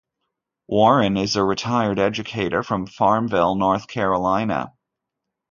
Warren 0.67 1.15
is 1.15 1.35
a 1.35 1.43
retired 1.43 1.99
educator 1.99 2.63
from 2.63 2.87
Farmville, 2.87 3.53
North 3.53 3.85
Carolina. 3.85 4.73